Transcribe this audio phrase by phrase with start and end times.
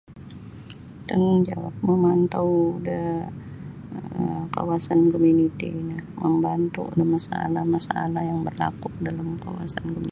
[1.07, 2.49] Tanggugjawab mamantau
[2.87, 3.01] da
[4.55, 9.85] kawasan komuniti no mambantu da masalah-masalah yang berlaku dalam kawasan.